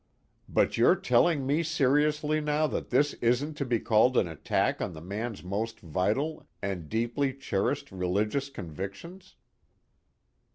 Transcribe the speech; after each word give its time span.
But 0.49 0.77
you're 0.77 0.95
telling 0.95 1.45
me 1.45 1.61
seriously 1.61 2.41
now 2.41 2.65
that 2.65 2.89
this 2.89 3.13
isn't 3.21 3.53
to 3.57 3.65
be 3.65 3.79
called 3.79 4.17
an 4.17 4.27
attack 4.27 4.81
on 4.81 4.93
the 4.93 4.99
man's 4.99 5.43
most 5.43 5.79
vital 5.79 6.47
and 6.59 6.89
deeply 6.89 7.35
cherished 7.35 7.91
religious 7.91 8.49
convictions?" 8.49 9.35